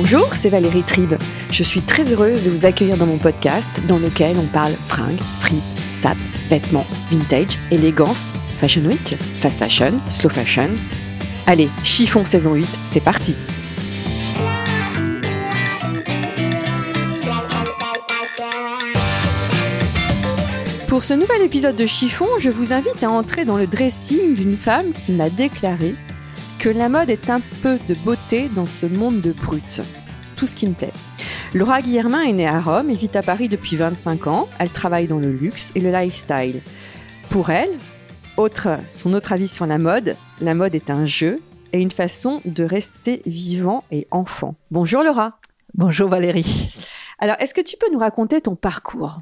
[0.00, 1.14] Bonjour, c'est Valérie Tribe.
[1.50, 5.18] Je suis très heureuse de vous accueillir dans mon podcast dans lequel on parle fringues,
[5.40, 6.16] frites, sap,
[6.46, 10.68] vêtements, vintage, élégance, fashion week, fast fashion, slow fashion.
[11.46, 13.36] Allez, chiffon saison 8, c'est parti
[20.86, 24.56] Pour ce nouvel épisode de Chiffon, je vous invite à entrer dans le dressing d'une
[24.56, 25.96] femme qui m'a déclaré
[26.58, 29.80] que la mode est un peu de beauté dans ce monde de brutes.
[30.34, 30.92] Tout ce qui me plaît.
[31.54, 34.48] Laura Guillermin est née à Rome et vit à Paris depuis 25 ans.
[34.58, 36.62] Elle travaille dans le luxe et le lifestyle.
[37.30, 37.70] Pour elle,
[38.36, 41.40] autre, son autre avis sur la mode, la mode est un jeu
[41.72, 44.56] et une façon de rester vivant et enfant.
[44.72, 45.38] Bonjour Laura.
[45.74, 46.74] Bonjour Valérie.
[47.20, 49.20] Alors, est-ce que tu peux nous raconter ton parcours?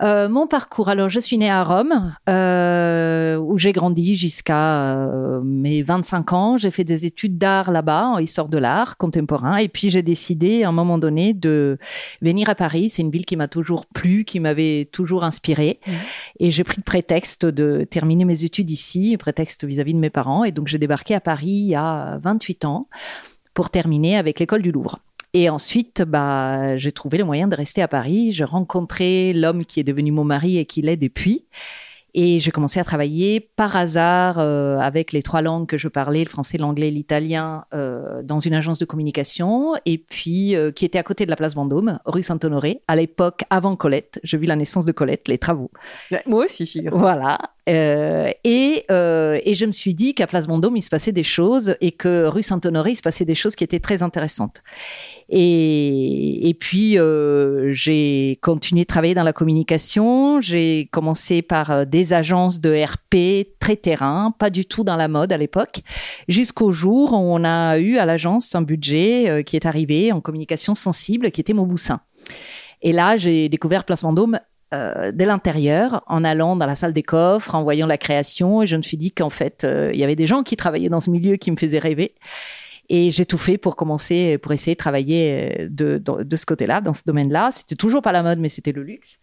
[0.00, 5.40] Euh, mon parcours, alors je suis née à Rome, euh, où j'ai grandi jusqu'à euh,
[5.44, 6.56] mes 25 ans.
[6.56, 9.56] J'ai fait des études d'art là-bas, en histoire de l'art contemporain.
[9.56, 11.78] Et puis j'ai décidé à un moment donné de
[12.22, 12.90] venir à Paris.
[12.90, 15.80] C'est une ville qui m'a toujours plu, qui m'avait toujours inspirée.
[15.86, 15.92] Mmh.
[16.40, 20.10] Et j'ai pris le prétexte de terminer mes études ici, prétexte vis-à-vis -vis de mes
[20.10, 20.44] parents.
[20.44, 22.88] Et donc j'ai débarqué à Paris il y a 28 ans
[23.54, 24.98] pour terminer avec l'école du Louvre.
[25.34, 28.32] Et ensuite, bah, j'ai trouvé le moyen de rester à Paris.
[28.32, 31.46] J'ai rencontré l'homme qui est devenu mon mari et qui l'est depuis.
[32.14, 36.22] Et j'ai commencé à travailler par hasard euh, avec les trois langues que je parlais,
[36.24, 40.98] le français, l'anglais, l'italien, euh, dans une agence de communication, et puis euh, qui était
[40.98, 44.20] à côté de la place Vendôme, rue Saint-Honoré, à l'époque avant Colette.
[44.24, 45.70] J'ai vu la naissance de Colette, les travaux.
[46.26, 46.98] Moi aussi, figure.
[46.98, 47.38] Voilà.
[47.68, 51.22] Euh, et, euh, et je me suis dit qu'à Place Vendôme, il se passait des
[51.22, 54.62] choses et que rue Saint-Honoré, il se passait des choses qui étaient très intéressantes.
[55.34, 60.42] Et, puis, euh, j'ai continué de travailler dans la communication.
[60.42, 65.08] J'ai commencé par euh, des agences de RP très terrain, pas du tout dans la
[65.08, 65.80] mode à l'époque,
[66.28, 70.20] jusqu'au jour où on a eu à l'agence un budget euh, qui est arrivé en
[70.20, 72.00] communication sensible, qui était Mauboussin.
[72.82, 74.38] Et là, j'ai découvert Place Vendôme
[74.74, 78.60] euh, de l'intérieur en allant dans la salle des coffres, en voyant la création.
[78.60, 81.00] Et je me suis dit qu'en fait, il y avait des gens qui travaillaient dans
[81.00, 82.12] ce milieu qui me faisaient rêver.
[82.94, 86.92] Et j'ai tout fait pour commencer, pour essayer de travailler euh, de, ce côté-là, dans
[86.92, 87.48] ce domaine-là.
[87.50, 89.18] C'était toujours pas la mode, mais c'était le luxe.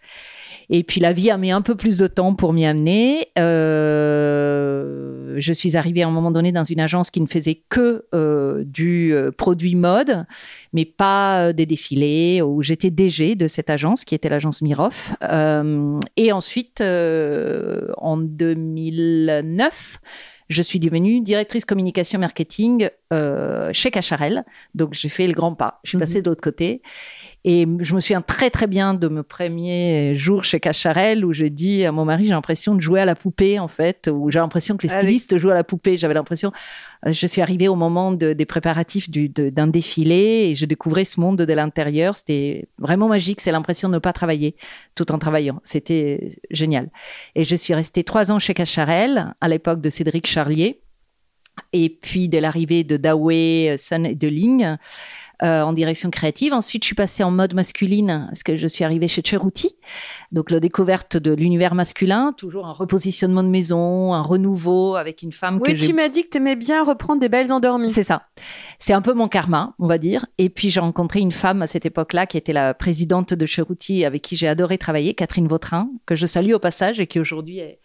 [0.72, 3.28] Et puis la vie a mis un peu plus de temps pour m'y amener.
[3.38, 8.06] Euh, je suis arrivée à un moment donné dans une agence qui ne faisait que
[8.16, 10.26] euh, du produit mode,
[10.74, 15.14] mais pas des défilés, où j'étais DG de cette agence qui était l'agence Miroff.
[16.18, 20.00] Et ensuite, en 2009,
[20.50, 24.44] je suis devenue directrice communication marketing euh, chez Cacharel.
[24.74, 25.80] Donc j'ai fait le grand pas.
[25.84, 26.24] Je suis passée mmh.
[26.24, 26.82] de l'autre côté.
[27.46, 31.46] Et je me souviens très très bien de mes premiers jours chez Cacharel où je
[31.46, 34.40] dis à mon mari j'ai l'impression de jouer à la poupée en fait, où j'ai
[34.40, 35.40] l'impression que les stylistes Allez.
[35.40, 35.98] jouent à la poupée.
[35.98, 36.52] J'avais l'impression,
[37.06, 40.66] euh, je suis arrivée au moment de, des préparatifs du, de, d'un défilé et je
[40.66, 42.18] découvrais ce monde de l'intérieur.
[42.18, 43.40] C'était vraiment magique.
[43.40, 44.56] C'est l'impression de ne pas travailler
[44.96, 45.62] tout en travaillant.
[45.64, 46.90] C'était génial.
[47.36, 50.82] Et je suis restée trois ans chez Cacharel à l'époque de Cédric Charlier.
[51.74, 54.78] Et puis de l'arrivée de Dawei, Sun et de Ling,
[55.42, 56.52] euh, en direction créative.
[56.52, 59.74] Ensuite, je suis passée en mode masculine parce que je suis arrivée chez Cheruti.
[60.34, 65.32] Donc, la découverte de l'univers masculin, toujours un repositionnement de maison, un renouveau avec une
[65.32, 67.90] femme oui, que tu m'as dit que tu aimais bien reprendre des belles endormies.
[67.90, 68.24] C'est ça.
[68.80, 70.26] C'est un peu mon karma, on va dire.
[70.40, 74.04] Et puis, j'ai rencontré une femme à cette époque-là qui était la présidente de Cheruti
[74.04, 77.60] avec qui j'ai adoré travailler, Catherine Vautrin, que je salue au passage et qui aujourd'hui
[77.60, 77.79] est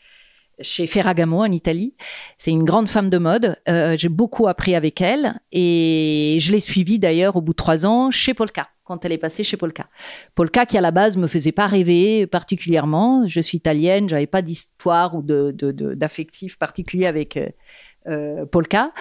[0.61, 1.95] chez Ferragamo en Italie.
[2.39, 3.57] C'est une grande femme de mode.
[3.69, 7.87] Euh, j'ai beaucoup appris avec elle et je l'ai suivie d'ailleurs au bout de trois
[7.87, 9.89] ans chez Polka quand elle est passée chez Polka.
[10.35, 13.27] Polka qui à la base me faisait pas rêver particulièrement.
[13.27, 15.53] Je suis italienne, j'avais pas d'histoire ou de,
[15.95, 17.39] d'affectif particulier avec
[18.09, 18.93] euh, Polka.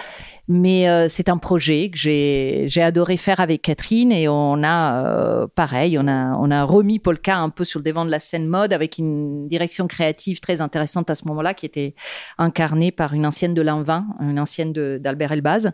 [0.46, 5.46] Mais euh, c'est un projet que j'ai, adoré faire avec Catherine et on a, euh,
[5.46, 8.46] pareil, on a, on a remis Polka un peu sur le devant de la scène
[8.46, 11.94] mode avec une direction créative très intéressante à ce moment-là qui était
[12.36, 15.70] incarnée par une ancienne de Lanvin, une ancienne d'Albert Elbaz.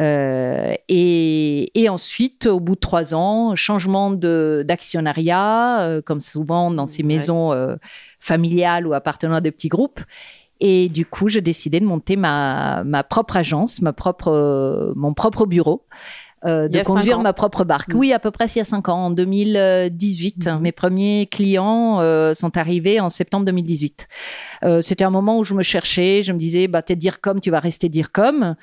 [0.00, 7.02] Euh, et, et ensuite, au bout de trois ans, changement d'actionnariat, comme souvent dans ces
[7.02, 7.08] ouais.
[7.08, 7.78] maisons
[8.18, 10.00] familiales ou appartenant à des petits groupes.
[10.60, 15.14] Et du coup, j'ai décidé de monter ma, ma propre agence, ma propre, euh, mon
[15.14, 15.84] propre bureau.
[16.44, 17.92] Euh, de conduire ma propre barque.
[17.92, 17.98] Mm.
[17.98, 20.46] Oui, à peu près il y a cinq ans, en 2018.
[20.46, 20.58] Mm.
[20.60, 24.08] Mes premiers clients euh, sont arrivés en septembre 2018.
[24.64, 27.40] Euh, C'était un moment où je me cherchais, je me disais, bah, t'es dire comme,
[27.40, 28.54] tu vas rester dire comme.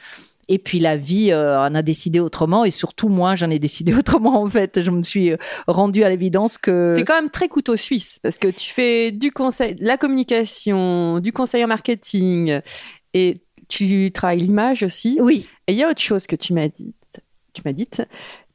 [0.47, 3.93] Et puis la vie euh, en a décidé autrement et surtout moi j'en ai décidé
[3.97, 4.81] autrement en fait.
[4.81, 5.37] Je me suis euh,
[5.67, 6.93] rendue à l'évidence que...
[6.95, 11.19] Tu es quand même très couteau suisse parce que tu fais du conseil, la communication,
[11.19, 12.59] du conseil en marketing
[13.13, 15.17] et tu travailles l'image aussi.
[15.21, 15.49] Oui.
[15.67, 16.93] Et il y a autre chose que tu m'as dit.
[17.53, 17.87] Tu m'as dit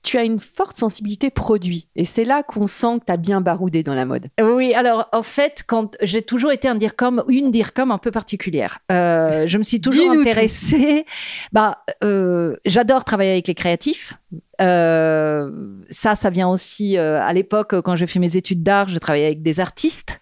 [0.02, 1.88] tu as une forte sensibilité produit.
[1.94, 4.28] Et c'est là qu'on sent que tu as bien baroudé dans la mode.
[4.40, 8.78] Oui, alors en fait, quand j'ai toujours été un DIRCOM, une DIRCOM un peu particulière.
[8.90, 11.04] Euh, je me suis toujours intéressée.
[11.52, 14.14] Bah, euh, j'adore travailler avec les créatifs.
[14.60, 15.50] Euh,
[15.90, 19.42] ça, ça vient aussi à l'époque quand j'ai fait mes études d'art, je travaillais avec
[19.42, 20.20] des artistes,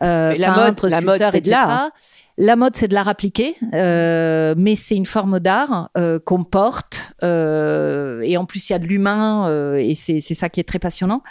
[0.00, 1.90] la mode, la mode, c'est de l'art.
[2.40, 7.12] La mode, c'est de l'art appliqué, euh, mais c'est une forme d'art euh, qu'on porte.
[7.24, 10.64] Euh, et en plus, il y a de l'humain, euh, et c'est ça qui est
[10.64, 11.24] très passionnant.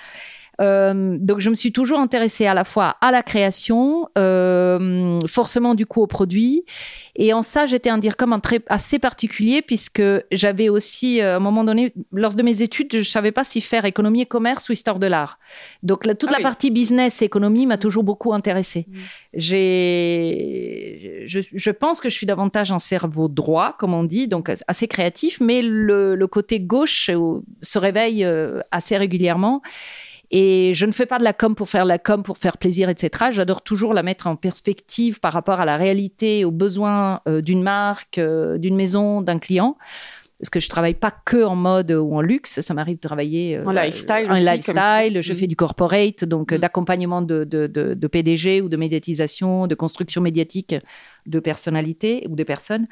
[0.59, 5.75] Euh, donc je me suis toujours intéressée à la fois à la création, euh, forcément
[5.75, 6.63] du coup au produit.
[7.15, 10.01] Et en ça, j'étais un dire comme un très assez particulier puisque
[10.31, 13.61] j'avais aussi euh, à un moment donné, lors de mes études, je savais pas si
[13.61, 15.39] faire économie et commerce ou histoire de l'art.
[15.83, 18.87] Donc toute ah la partie business et économie m'a toujours beaucoup intéressée.
[18.87, 18.97] Mmh.
[19.33, 24.51] J'ai, je, je, pense que je suis davantage un cerveau droit, comme on dit, donc
[24.67, 27.11] assez créatif, mais le, le côté gauche
[27.61, 28.27] se réveille
[28.71, 29.61] assez régulièrement.
[30.31, 32.89] Et je ne fais pas de la com pour faire la com, pour faire plaisir,
[32.89, 33.25] etc.
[33.31, 37.63] J'adore toujours la mettre en perspective par rapport à la réalité, aux besoins euh, d'une
[37.63, 39.77] marque, euh, d'une maison, d'un client.
[40.39, 43.57] Parce que je travaille pas que en mode ou en luxe, ça m'arrive de travailler
[43.57, 44.27] euh, en lifestyle.
[44.29, 46.57] En lifestyle, je fais du corporate, donc mm.
[46.57, 50.75] d'accompagnement de, de, de, de, PDG ou de médiatisation, de construction médiatique
[51.25, 52.87] de personnalités ou de personnes.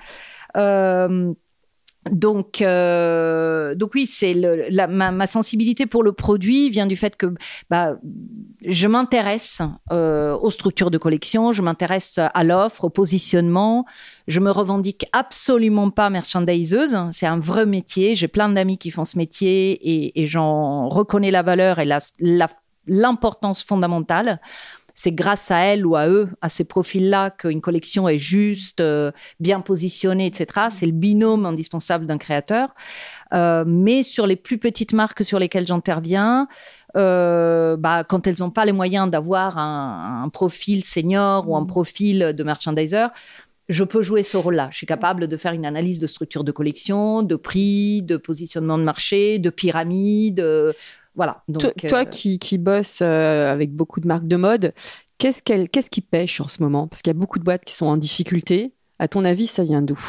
[0.58, 1.34] Euh,
[2.12, 4.36] donc, euh, donc oui, c'est
[4.90, 7.34] ma, sensibilité pour le produit vient du fait que
[7.72, 7.98] bah,
[8.64, 13.86] je m'intéresse euh, aux structures de collection, je m'intéresse à l'offre, au positionnement.
[14.28, 16.96] Je me revendique absolument pas merchandiseuse.
[17.12, 18.14] C'est un vrai métier.
[18.14, 21.90] J'ai plein d'amis qui font ce métier et j'en reconnais la valeur et
[22.88, 24.40] l'importance fondamentale
[24.96, 29.12] c'est grâce à elle ou à eux, à ces profils-là, qu'une collection est juste, euh,
[29.42, 30.70] bien positionnée, etc.
[30.72, 32.70] C'est le binôme indispensable d'un créateur.
[33.34, 36.48] Euh, mais sur les plus petites marques sur lesquelles j'interviens,
[36.96, 41.62] euh, bah, quand elles n'ont pas les moyens d'avoir un, un, profil senior ou un
[41.62, 41.68] mmh.
[41.68, 43.08] profil de merchandiser,
[43.68, 44.70] je peux jouer ce rôle-là.
[44.72, 48.78] Je suis capable de faire une analyse de structure de collection, de prix, de positionnement
[48.78, 50.40] de marché, de pyramide.
[51.16, 51.44] Voilà.
[51.48, 54.74] Donc, toi, euh, qui, qui bosses euh, avec beaucoup de marques de mode,
[55.18, 56.88] qu'est-ce, qu'est-ce qui pêche en ce moment?
[56.88, 58.74] Parce qu'il y a beaucoup de boîtes qui sont en difficulté.
[59.00, 60.00] À ton avis, ça vient d'où?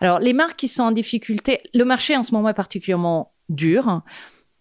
[0.00, 4.02] Alors, les marques qui sont en difficulté, le marché en ce moment est particulièrement dur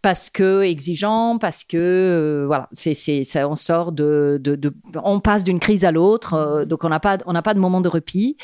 [0.01, 4.74] parce que exigeant, parce que euh, voilà, c'est c'est ça, on sort de, de, de
[5.03, 7.81] on passe d'une crise à l'autre, donc on n'a pas on n'a pas de moment
[7.81, 8.38] de repli.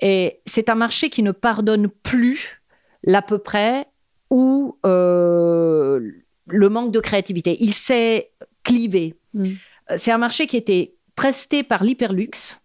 [0.00, 2.62] Et c'est un marché qui ne pardonne plus
[3.02, 3.86] l'à peu près
[4.30, 6.00] ou euh,
[6.48, 7.56] le manque de créativité.
[7.60, 8.30] Il s'est
[8.62, 9.14] clivé.
[9.34, 9.52] Mm.
[9.90, 12.60] Euh, c'est un marché qui était presté par l'hyperluxe.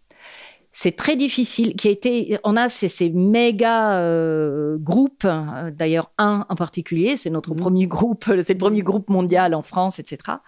[0.70, 1.74] C'est très difficile.
[1.76, 5.24] Qui a été, on a ces, ces méga euh, groupes.
[5.24, 7.58] Euh, d'ailleurs, un en particulier, c'est notre mm.
[7.58, 8.24] premier groupe.
[8.42, 10.38] C'est le premier groupe mondial en France, etc.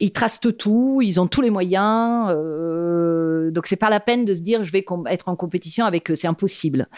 [0.00, 4.32] Ils tracent tout, ils ont tous les moyens, euh, donc c'est pas la peine de
[4.32, 6.88] se dire je vais être en compétition avec eux, c'est impossible.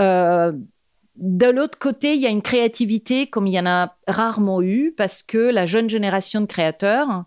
[0.00, 0.52] Euh,
[1.16, 4.92] de l'autre côté, il y a une créativité comme il y en a rarement eu
[4.96, 7.24] parce que la jeune génération de créateurs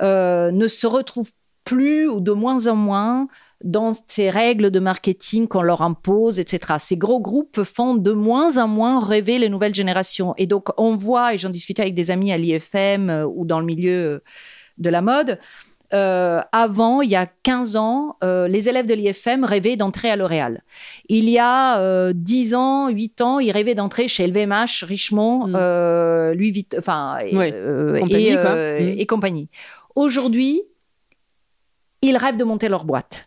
[0.00, 1.30] euh, ne se retrouve
[1.64, 3.28] plus ou de moins en moins
[3.62, 6.74] dans ces règles de marketing qu'on leur impose, etc.
[6.78, 10.34] Ces gros groupes font de moins en moins rêver les nouvelles générations.
[10.36, 13.60] Et donc, on voit, et j'en discutais avec des amis à l'IFM euh, ou dans
[13.60, 14.24] le milieu
[14.78, 15.38] de la mode,
[15.94, 20.16] euh, avant, il y a 15 ans, euh, les élèves de l'IFM rêvaient d'entrer à
[20.16, 20.62] L'Oréal.
[21.08, 25.54] Il y a euh, 10 ans, 8 ans, ils rêvaient d'entrer chez LVMH, Richemont, mm.
[25.54, 28.98] euh, Louis Vuitton, enfin, compagnie, et, mm.
[28.98, 29.48] et, compagnie.
[29.94, 30.62] Aujourd'hui,
[32.00, 33.26] ils rêvent de monter leur boîte.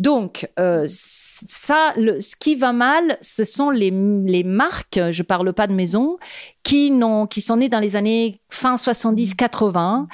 [0.00, 3.90] Donc, euh, ça, le, ce qui va mal, ce sont les,
[4.24, 6.16] les marques, je parle pas de maison,
[6.62, 10.06] qui, n'ont, qui sont nées dans les années fin 70-80,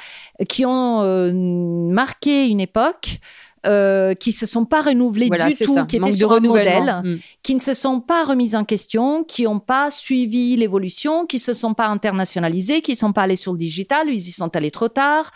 [0.49, 3.21] qui ont euh, marqué une époque.
[3.66, 5.83] Euh, qui se sont pas renouvelées voilà, du tout, ça.
[5.87, 6.99] qui Manque étaient de sur un renouvellement.
[7.02, 7.19] modèle, Mm.
[7.43, 11.52] qui ne se sont pas remises en question, qui n'ont pas suivi l'évolution, qui se
[11.52, 14.87] sont pas internationalisées, qui sont pas allés sur le digital, ils y sont allés trop
[14.88, 15.33] tard.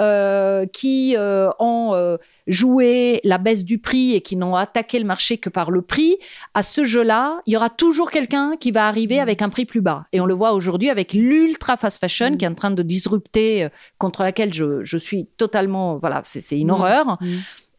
[0.00, 5.04] Euh, qui euh, ont euh, joué la baisse du prix et qui n'ont attaqué le
[5.04, 6.16] marché que par le prix,
[6.54, 9.80] à ce jeu-là, il y aura toujours quelqu'un qui va arriver avec un prix plus
[9.80, 10.06] bas.
[10.12, 13.68] Et on le voit aujourd'hui avec l'ultra fast fashion qui est en train de disrupter,
[13.98, 17.18] contre laquelle je, je suis totalement, voilà, c'est une horreur.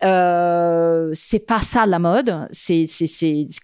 [0.03, 2.47] Euh, c'est pas ça la mode.
[2.51, 2.85] C'est,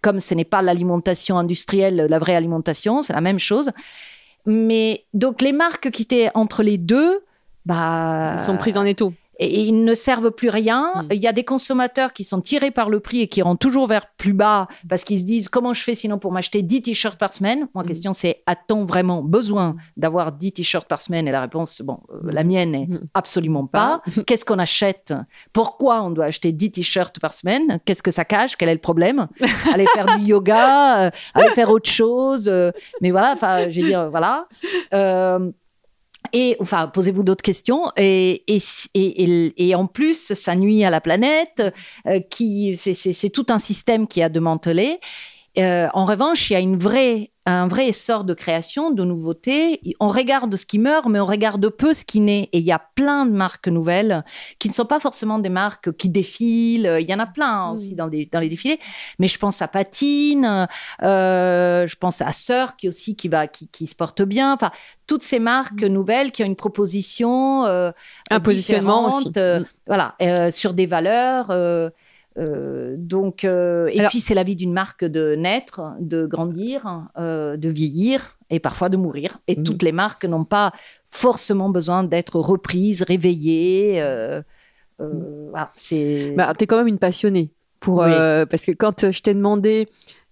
[0.02, 3.72] comme ce n'est pas l'alimentation industrielle, la vraie alimentation, c'est la même chose.
[4.46, 7.24] Mais donc les marques qui étaient entre les deux,
[7.66, 10.92] bah, sont prises en étau et ils ne servent plus rien.
[10.96, 11.08] Mm.
[11.14, 13.88] Il y a des consommateurs qui sont tirés par le prix et qui rentrent toujours
[13.88, 17.18] vers plus bas parce qu'ils se disent comment je fais sinon pour m'acheter 10 t-shirts
[17.18, 17.68] par semaine?
[17.74, 17.88] Ma mm.
[17.88, 21.28] question c'est a-t-on vraiment besoin d'avoir 10 t-shirts par semaine?
[21.28, 22.30] Et la réponse, bon, euh, mm.
[22.30, 24.02] la mienne est absolument pas.
[24.28, 25.14] Qu'est-ce qu'on achète?
[25.54, 27.80] Pourquoi on doit acheter 10 t-shirts par semaine?
[27.86, 28.56] Qu'est-ce que ça cache?
[28.56, 29.28] Quel est le problème?
[29.74, 32.48] Aller faire du yoga, euh, aller faire autre chose.
[32.48, 34.48] Euh, mais voilà, enfin, je veux dire, voilà.
[36.34, 37.92] Et enfin, posez-vous d'autres questions.
[37.98, 38.60] Et, et,
[38.94, 41.74] et, et, en plus, ça nuit à la planète.
[42.08, 45.00] Euh, qui c'est tout un système qui a démantelé.
[45.58, 49.82] Euh, en revanche, il y a une vraie un vrai essor de création, de nouveautés.
[50.00, 52.50] On regarde ce qui meurt, mais on regarde peu ce qui naît.
[52.54, 54.24] Et il y a plein de marques nouvelles
[54.60, 56.98] qui ne sont pas forcément des marques qui défilent.
[57.00, 58.80] Il y en a plein aussi dans, dans les défilés.
[59.18, 60.68] Mais je pense à Patine,
[61.02, 64.54] euh, je pense à Sœur qui aussi qui va qui, qui, se porte bien.
[64.54, 64.72] Enfin,
[65.08, 65.88] toutes ces marques mm.
[65.88, 67.92] nouvelles qui ont une proposition, euh,
[68.30, 69.32] un positionnement aussi.
[69.38, 69.66] Euh, mm.
[69.88, 71.52] voilà, sur des valeurs.
[72.38, 77.58] Euh, donc, euh, et puis c'est la vie d'une marque de naître, de grandir, euh,
[77.58, 79.40] de vieillir et parfois de mourir.
[79.48, 79.64] Et mm.
[79.64, 80.72] toutes les marques n'ont pas
[81.08, 84.02] forcément besoin d'être reprises, réveillées.
[85.00, 85.04] Mm.
[85.50, 86.34] voilà, c'est.
[86.38, 89.88] Bah, es quand même une passionnée pour parce que quand je t'ai demandé.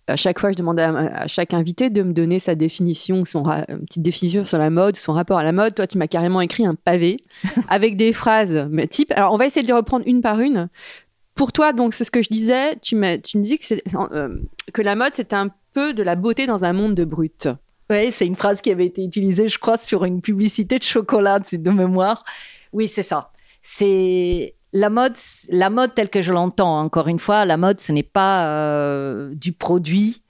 [0.08, 3.86] À chaque fois, je demandais à, chaque invité de me donner sa définition, son une
[3.86, 5.76] petite définition sur la mode, son rapport à la mode.
[5.76, 7.18] Toi, tu m'as carrément écrit un pavé
[7.70, 9.12] avec des phrases mais type.
[9.12, 10.68] Alors, on va essayer de les reprendre une par une
[11.40, 13.74] pour toi, donc, c'est ce que je disais, tu, tu me dis que,
[14.14, 14.40] euh,
[14.74, 17.48] que la mode, c'est un peu de la beauté dans un monde de brut.
[17.90, 21.40] Oui, c'est une phrase qui avait été utilisée, je crois, sur une publicité de chocolat,
[21.40, 22.26] de mémoire.
[22.74, 23.32] Oui, c'est ça.
[23.64, 25.16] C'est la mode,
[25.48, 26.78] la mode telle que je l'entends.
[26.78, 30.22] Encore une fois, la mode, ce n'est pas euh, du produit.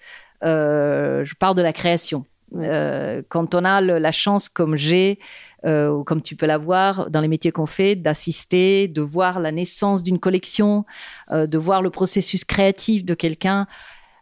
[0.43, 2.23] Euh, je parle de la création.
[2.53, 5.17] quand on a la chance, comme j'ai,
[5.65, 10.03] euh, comme tu peux l'avoir dans les métiers qu'on fait, d'assister, de voir la naissance
[10.03, 10.85] d'une collection,
[11.31, 13.67] euh, de voir le processus créatif de quelqu'un,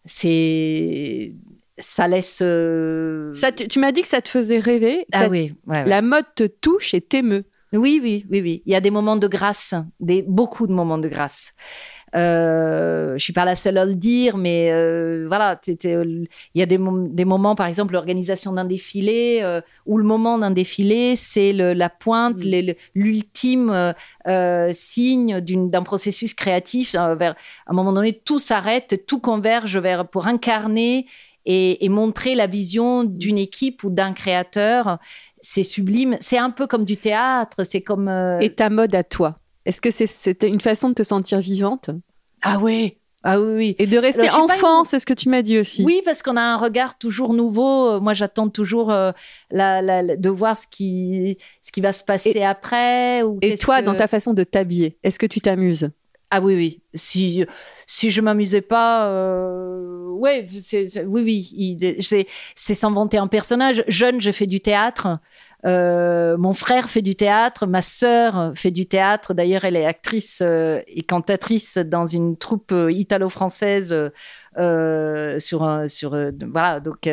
[0.06, 1.34] c'est
[1.78, 2.42] ça laisse.
[2.44, 5.06] Euh, ça tu m'as dit que ça te faisait rêver.
[5.14, 7.46] Ah oui, La mode te touche et t'émeut.
[7.74, 8.64] Oui, oui, oui, oui.
[8.66, 11.54] Il y a des moments de grâce, des, beaucoup de moments de grâce.
[12.16, 16.66] Euh, je suis pas la seule à le dire, mais euh, voilà, il y a
[16.66, 21.52] des, des, moments, par exemple, l'organisation d'un défilé, euh, où le moment d'un défilé, c'est
[21.54, 22.74] la pointe, mm.
[22.96, 23.94] l'ultime
[24.28, 26.94] euh, signe d'un processus créatif.
[26.94, 27.32] vers,
[27.66, 31.08] à un moment donné, tout s'arrête, tout converge vers, pour incarner
[31.46, 34.98] et, et montrer la vision d'une équipe ou d'un créateur.
[35.42, 36.18] C'est sublime.
[36.20, 37.64] C'est un peu comme du théâtre.
[37.64, 38.10] C'est comme.
[38.42, 39.36] Et ta mode à toi
[39.68, 41.90] est-ce que c'est une façon de te sentir vivante?
[42.42, 43.76] Ah oui, ah oui, oui.
[43.80, 45.84] Et de rester enfant, c'est ce que tu m'as dit aussi.
[45.84, 48.00] Oui, parce qu'on a un regard toujours nouveau.
[48.00, 49.12] Moi, j'attends toujours euh,
[49.52, 53.24] de voir ce qui, ce qui va se passer après.
[53.24, 55.90] Ou et toi, dans ta façon de t'habiller, est-ce que tu t'amuses?
[56.30, 56.82] Ah oui, oui.
[56.94, 57.46] Si,
[57.86, 60.46] si je m'amusais pas, euh, ouais,
[61.06, 61.22] oui,
[61.56, 61.98] oui.
[62.56, 63.84] C'est s'inventer un personnage.
[63.88, 65.20] Jeune, j'ai fait du théâtre.
[65.66, 69.34] Euh, mon frère fait du théâtre, ma sœur fait du théâtre.
[69.34, 73.96] D'ailleurs, elle est actrice euh, et cantatrice dans une troupe italo-française.
[75.40, 76.18] sur sur
[76.52, 77.08] voilà donc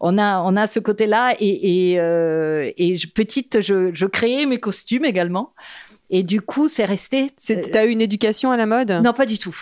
[0.00, 5.04] on a on a ce côté là et et, petite je, je créais mes costumes
[5.04, 5.54] également
[6.10, 7.32] et du coup c'est resté.
[7.72, 8.90] T'as eu une éducation à la mode?
[9.02, 9.56] Non, pas du tout.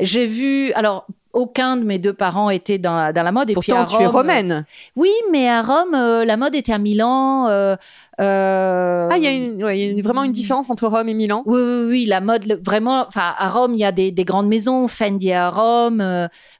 [0.00, 3.50] J'ai vu, alors aucun de mes deux parents était dans la, dans la mode.
[3.50, 4.52] Et Pourtant, puis tu es romaine.
[4.52, 4.62] Euh,
[4.96, 7.48] oui, mais à Rome, euh, la mode était à Milan.
[7.48, 7.76] Euh,
[8.18, 11.42] ah, il y, a vraiment une différence entre Rome et Milan?
[11.46, 13.04] Oui, oui, oui la mode, vraiment.
[13.06, 14.88] Enfin, à Rome, il y a des, des, grandes maisons.
[14.88, 16.02] Fendi à Rome,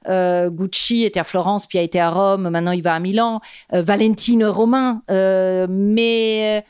[0.06, 2.48] Gucci était à Florence, puis a été à Rome.
[2.48, 3.40] Maintenant, il va à Milan.
[3.72, 6.64] Valentine Romain, mais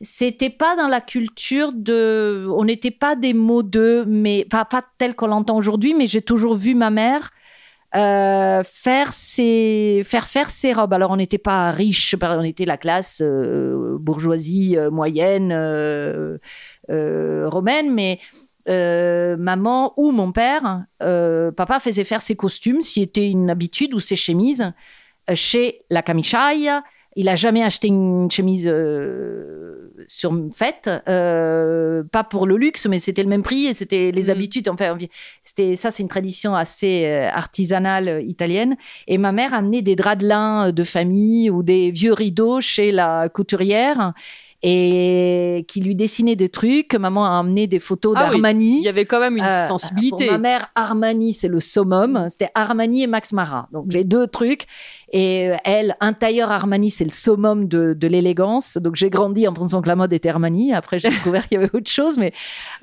[0.00, 5.14] c'était pas dans la culture de on n'était pas des de mais pas pas tel
[5.14, 7.30] qu'on l'entend aujourd'hui mais j'ai toujours vu ma mère
[7.96, 10.92] euh, faire ses faire faire ses robes.
[10.92, 15.52] Alors on n'était pas riche on était la classe euh, bourgeoisie euh, moyenne
[16.88, 18.20] romaine mais
[19.36, 24.16] maman ou mon père papa faisait faire ses costumes s'il était une habitude ou ses
[24.16, 24.72] chemises
[25.34, 26.70] chez la camichaille
[27.16, 32.98] il a jamais acheté une chemise euh, sur fête, euh, pas pour le luxe, mais
[32.98, 34.30] c'était le même prix et c'était les Mhm.
[34.30, 34.68] habitudes.
[34.68, 34.96] Enfin,
[35.44, 38.76] c'était ça, c'est une tradition assez euh, artisanale euh, italienne.
[39.08, 42.92] Et ma mère amenait des draps de lin de famille ou des vieux rideaux chez
[42.92, 44.12] la couturière
[44.62, 46.94] et qui lui dessinait des trucs.
[46.94, 48.78] Maman a amené des photos Ah oui, d'Armani.
[48.78, 50.26] Il y avait quand même une Euh, sensibilité.
[50.26, 52.26] Pour ma mère, Armani, c'est le summum.
[52.28, 53.68] C'était Armani et Max Mara.
[53.72, 54.66] Donc, les deux trucs.
[55.12, 58.76] Et euh, elle, un tailleur Armani, c'est le summum de, de l'élégance.
[58.78, 60.72] Donc, j'ai grandi en pensant que la mode était Armani.
[60.72, 62.16] Après, j'ai découvert qu'il y avait autre chose.
[62.18, 62.32] Mais,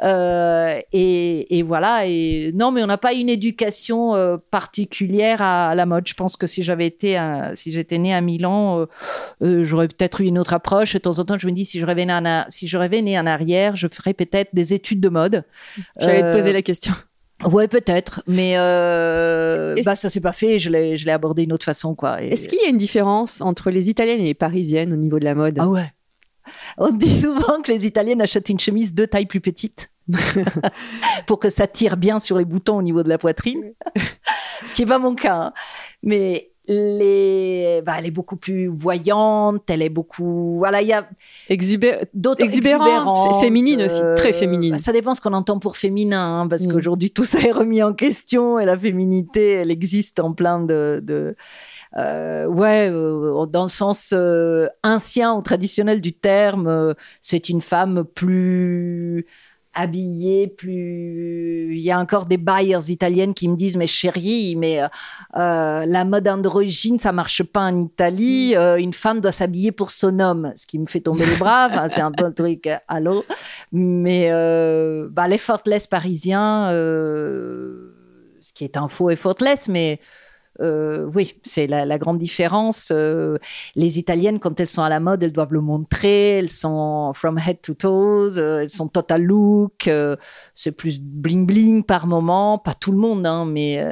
[0.04, 2.06] euh, et, et voilà.
[2.06, 6.08] Et non, mais on n'a pas une éducation euh, particulière à, la mode.
[6.08, 8.86] Je pense que si j'avais été, à- si j'étais née à Milan, euh,
[9.44, 10.94] euh, j'aurais peut-être eu une autre approche.
[10.94, 13.02] De temps en temps, je me dis, si je rêvais né en, si je rêvais
[13.02, 15.44] né en arrière, je ferais peut-être des études de mode.
[16.00, 16.94] J'allais te Euh, poser la question.
[17.46, 20.58] Ouais, peut-être, mais euh, bah, ça s'est pas fait.
[20.58, 22.22] Je l'ai, je l'ai abordé d'une autre façon, quoi.
[22.24, 25.20] Et- Est-ce qu'il y a une différence entre les italiennes et les parisiennes au niveau
[25.20, 25.58] de la mode?
[25.60, 25.92] Ah ouais.
[26.78, 29.92] On dit souvent que les Italiennes achètent une chemise deux tailles plus petite
[31.28, 33.74] pour que ça tire bien sur les boutons au niveau de la poitrine,
[34.66, 35.36] ce qui est pas mon cas.
[35.36, 35.54] hein.
[36.04, 41.08] Mais les, bah, elle est beaucoup plus voyante, elle est beaucoup, voilà, il y a
[41.50, 44.72] Exubé- d'autres Exubérante, exubérantes, fé- féminine aussi, très féminine.
[44.72, 46.72] bah, ça dépend ce qu'on entend pour féminin, hein, parce Mm.
[46.74, 51.00] qu'aujourd'hui tout ça est remis en question et la féminité, elle existe en plein de,
[51.04, 51.36] de
[51.98, 57.62] euh, ouais, euh, dans le sens euh, ancien ou traditionnel du terme, euh, c'est une
[57.62, 59.26] femme plus
[59.78, 61.76] habillée, plus.
[61.76, 64.88] Il y a encore des buyers italiennes qui me disent mais chérie, mais euh,
[65.38, 68.56] euh, la mode androgyne ça marche pas en Italie.
[68.56, 71.68] Euh, une femme doit s'habiller pour son homme, ce qui me fait tomber les bras.
[71.70, 73.24] Enfin, c'est un peu un truc allô.
[73.72, 77.94] Mais euh, bah, l'effortless parisien, euh,
[78.42, 80.00] ce qui est un faux effortless, mais
[80.60, 82.92] euh, oui, c'est la, la grande différence.
[82.94, 83.38] Euh,
[83.76, 86.38] les Italiennes, quand elles sont à la mode, elles doivent le montrer.
[86.40, 88.38] Elles sont from head to toes.
[88.38, 89.90] euh, elles sont total look.
[90.56, 92.58] c'est plus bling bling par moment.
[92.58, 93.84] Pas tout le monde, hein, mais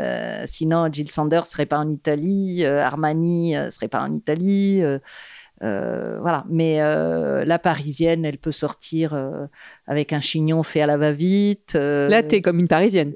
[0.46, 2.66] sinon, Jill Sanders serait pas en Italie.
[2.66, 4.84] Armani serait pas en Italie.
[5.64, 9.46] euh, voilà, mais euh, la parisienne, elle peut sortir euh,
[9.88, 11.76] avec un chignon fait à la va-vite.
[11.76, 13.14] Là, t'es comme une parisienne.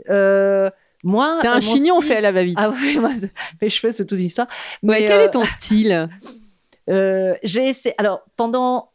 [1.05, 2.57] Euh, moi, T'as un mon chignon style- fait à la va-vite.
[2.59, 3.12] ah oui, moi,
[3.62, 4.47] mes cheveux, c'est toute l'histoire.
[4.83, 6.09] Ouais, Mais quel euh, est ton style
[6.89, 7.95] euh, j'ai essayé.
[7.97, 8.89] Alors, pendant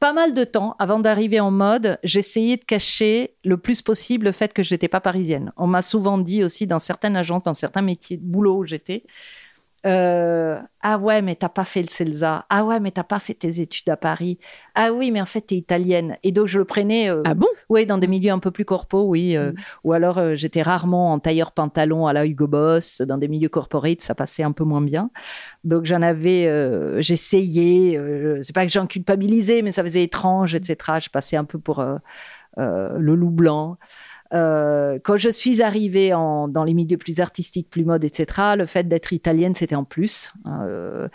[0.00, 4.32] pas mal de temps, avant d'arriver en mode, j'essayais de cacher le plus possible le
[4.32, 5.52] fait que je n'étais pas parisienne.
[5.56, 9.04] On m'a souvent dit aussi dans certaines agences, dans certains métiers de boulot où j'étais.
[9.86, 12.46] Euh, ah ouais, mais t'as pas fait le CELSA.
[12.50, 14.38] Ah ouais, mais t'as pas fait tes études à Paris.
[14.74, 16.16] Ah oui, mais en fait, t'es italienne.
[16.24, 17.10] Et donc, je le prenais.
[17.10, 17.46] euh, Ah bon?
[17.68, 19.36] oui, dans des milieux un peu plus corpaux, oui.
[19.36, 19.54] euh, Mm.
[19.84, 23.02] Ou alors, j'étais rarement en tailleur pantalon à la Hugo Boss.
[23.02, 25.10] Dans des milieux corporate, ça passait un peu moins bien.
[25.64, 26.48] Donc, j'en avais,
[27.02, 28.00] j'essayais.
[28.42, 30.98] C'est pas que j'en culpabilisais, mais ça faisait étrange, etc.
[31.00, 31.84] Je passais un peu pour
[32.56, 33.76] le loup blanc.
[34.34, 38.66] Euh, quand je suis arrivée en- dans les milieux plus artistiques, plus mode, etc., le
[38.66, 40.32] fait d'être italienne, c'était en plus.
[40.46, 41.08] Euh,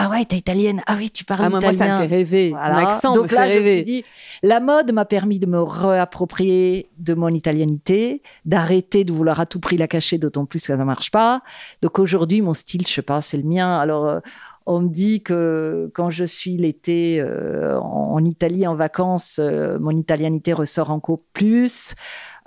[0.00, 0.80] ah ouais, t'es italienne.
[0.86, 1.96] Ah oui, tu parles Ah, moi, moi, italien.
[1.96, 2.50] ça me fait rêver.
[2.50, 2.68] Voilà.
[2.74, 3.74] Ton accent Donc me fait là, je me rêver.
[3.76, 4.04] suis dit,
[4.44, 9.60] la mode m'a permis de me réapproprier de mon italianité, d'arrêter de vouloir à tout
[9.60, 11.42] prix la cacher, d'autant plus que ça ne marche pas.
[11.82, 13.76] Donc aujourd'hui, mon style, je sais pas, c'est le mien.
[13.78, 14.20] Alors, euh,
[14.66, 19.78] on me dit que quand je suis l'été euh, en, en Italie en vacances, euh,
[19.80, 21.94] mon italianité ressort encore plus.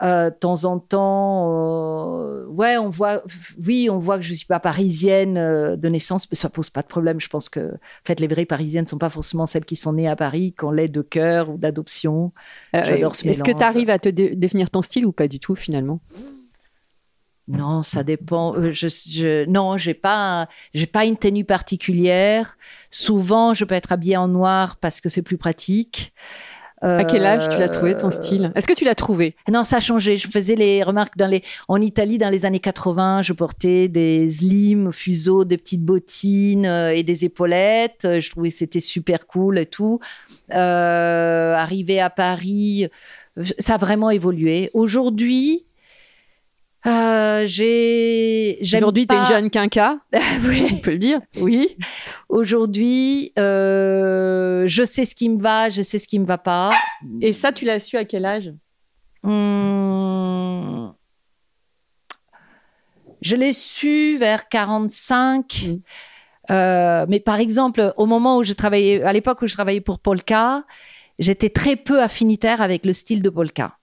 [0.02, 3.22] Euh, de temps en temps, euh, ouais, on voit,
[3.64, 6.82] oui, on voit que je suis pas parisienne euh, de naissance, mais ça pose pas
[6.82, 7.20] de problème.
[7.20, 9.94] Je pense que, en fait, les vraies parisiennes ne sont pas forcément celles qui sont
[9.94, 12.32] nées à Paris, qu'on l'est de cœur ou d'adoption.
[12.74, 15.40] J'adore ce Est-ce que tu arrives à te dé- définir ton style ou pas du
[15.40, 16.00] tout finalement?
[17.48, 18.56] Non, ça dépend.
[18.72, 22.58] Je, je, non, j'ai pas, j'ai pas une tenue particulière.
[22.90, 26.14] Souvent, je peux être habillée en noir parce que c'est plus pratique.
[26.82, 28.52] À quel âge tu l'as trouvé ton Euh, style?
[28.56, 29.36] Est-ce que tu l'as trouvé?
[29.52, 30.17] Non, ça a changé.
[30.17, 33.22] Je faisais les remarques dans les, en Italie dans les années 80.
[33.22, 38.06] Je portais des slim, fuseaux, des petites bottines euh, et des épaulettes.
[38.06, 40.00] Euh, Je trouvais que c'était super cool et tout.
[40.54, 42.88] Euh, arrivé à Paris,
[43.38, 44.70] euh, ça a vraiment évolué.
[44.74, 45.65] Aujourd'hui,
[46.88, 48.60] euh, j'ai.
[48.76, 49.98] Aujourd'hui, tu es une pas- jeune quinca,
[50.46, 50.67] oui.
[50.74, 51.20] on peut le dire.
[51.41, 51.76] Oui.
[52.30, 56.72] Aujourd'hui, euh, je sais ce qui me va, je sais ce qui me va pas.
[57.22, 58.52] Et ça, tu l'as su à quel âge?
[59.24, 60.94] Hum,
[63.22, 65.65] Je l'ai su vers 45.
[65.67, 65.76] Mm.
[66.50, 70.00] Euh, mais par exemple, au moment où je travaillais, à l'époque où je travaillais pour
[70.00, 70.63] Polka,
[71.20, 73.78] j'étais très peu affinitaire avec le style de Polka.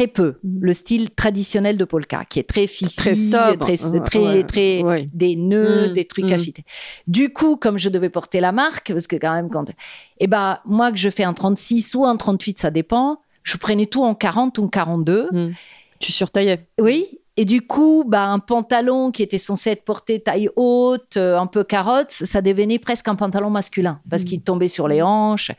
[0.00, 3.58] Très peu le style traditionnel de polka, qui est très fifi, Très sobre.
[3.58, 5.10] très, très, ouais, très- ouais.
[5.12, 6.32] des nœuds, Mm, des trucs mm.
[6.32, 6.64] affités.
[7.06, 9.70] Du coup, comme je devais porter la marque, parce que quand même quand,
[10.18, 13.20] eh ben moi que je fais un 36 ou un 38, ça dépend.
[13.42, 15.28] Je prenais tout en 40 ou en 42.
[15.32, 15.50] Mm.
[15.98, 16.66] Tu surtaillais.
[16.80, 17.18] Oui.
[17.40, 21.46] Et du coup, bah, un pantalon qui était censé être porté taille haute, euh, un
[21.46, 25.50] peu carotte, ça devenait presque un pantalon masculin parce qu'il tombait sur les hanches.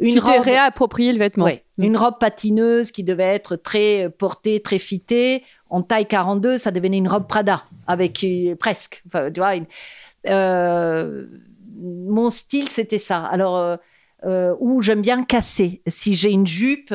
[0.00, 0.18] Une Mm.
[0.18, 1.44] tu t'es robe, réapproprié le vêtement.
[1.44, 1.84] ouais, Mm.
[1.84, 5.44] une robe patineuse qui devait être très euh, portée, très fitée.
[5.70, 9.04] En taille 42, ça devenait une robe Prada avec euh, presque.
[9.06, 9.66] Enfin, tu vois, une-
[10.28, 11.26] euh,
[11.80, 13.24] mon style, c'était ça.
[13.24, 13.78] Alors,
[14.26, 15.82] euh, où j'aime bien casser.
[15.86, 16.92] Si j'ai une jupe.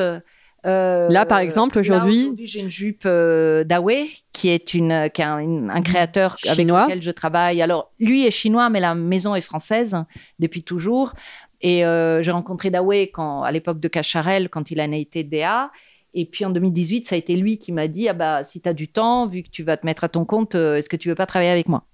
[0.66, 3.90] Euh, Là, par exemple, aujourd'hui- j'ai une jupe euh, d'Awe,
[4.32, 6.84] qui est, une, qui est un, une- un créateur avec Chinois.
[6.84, 7.60] lequel je travaille.
[7.62, 9.96] Alors, lui est chinois, mais la maison est française
[10.38, 11.12] depuis toujours.
[11.60, 15.24] Et euh, j'ai rencontré Dawe quand, à l'époque de Cacharel, quand il en a été
[15.24, 15.70] DA.
[16.16, 18.68] Et puis en 2018, ça a été lui qui m'a dit ah bah, si tu
[18.68, 20.96] as du temps, vu que tu vas te mettre à ton compte, euh, est-ce que
[20.96, 21.84] tu veux pas travailler avec moi?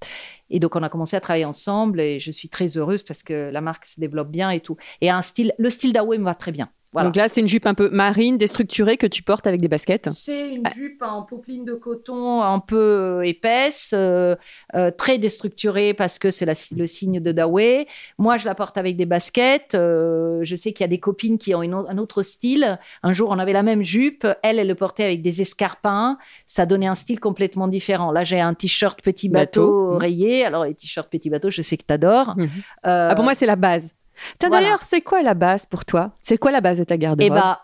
[0.50, 3.48] Et donc on a commencé à travailler ensemble et je suis très heureuse parce que
[3.50, 4.76] la marque se développe bien et tout.
[5.00, 6.68] Et un style, le style Dawe me va très bien.
[6.92, 7.06] Voilà.
[7.08, 10.08] Donc là, c'est une jupe un peu marine, déstructurée que tu portes avec des baskets.
[10.12, 14.34] C'est une jupe en popeline de coton un peu euh, épaisse, euh,
[14.74, 17.86] euh, très déstructurée parce que c'est le signe de Dawei.
[18.18, 19.74] Moi, je la porte avec des baskets.
[19.76, 22.78] euh, je sais qu'il y a des copines qui ont une un autre style.
[23.04, 24.26] Un jour, on avait la même jupe.
[24.42, 26.18] Elle, elle le portait avec des escarpins.
[26.46, 28.10] Ça donnait un style complètement différent.
[28.10, 29.92] Là, j'ai un t-shirt petit bateau, Bateau.
[29.92, 29.96] Mhm.
[29.98, 30.44] rayé.
[30.44, 32.34] Alors, les t-shirts petit bateau, je sais que tu adores.
[32.36, 32.48] Mhm.
[32.82, 33.94] Ah, pour moi, c'est la base.
[34.38, 34.64] Tiens, voilà.
[34.66, 36.12] D'ailleurs, c'est quoi la base pour toi?
[36.18, 37.30] C'est quoi la base de ta garde-robe?
[37.32, 37.56] Eh ben,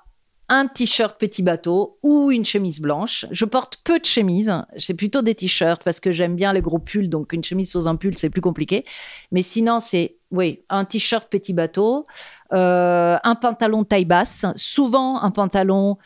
[0.48, 3.26] un t-shirt petit bateau ou une chemise blanche.
[3.32, 4.54] Je porte peu de chemises.
[4.76, 7.08] C'est plutôt des t-shirts parce que j'aime bien les gros pulls.
[7.08, 8.84] Donc, une chemise sous un pull, c'est plus compliqué.
[9.32, 12.06] Mais sinon, c'est, oui, un t-shirt petit bateau,
[12.52, 15.98] euh, un pantalon taille basse, souvent un pantalon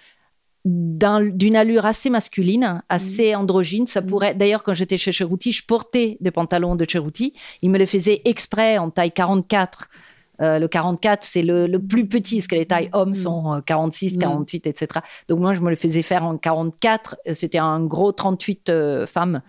[0.65, 3.87] d'un- d'une allure assez masculine, assez androgyne.
[3.87, 7.33] Ça pourrait, d'ailleurs, quand j'étais chez Cherouti, je portais des pantalons de Cherouti.
[7.63, 9.89] Ils me les faisaient exprès en taille 44.
[10.43, 13.61] Euh, le 44, c'est le, le plus petit, parce que les tailles hommes sont euh,
[13.61, 14.19] 46, Mm.
[14.21, 15.01] 48, etc.
[15.29, 17.17] Donc moi, je me le faisais faire en 44.
[17.29, 19.43] Euh, C'était un gros 38 euh, femmes.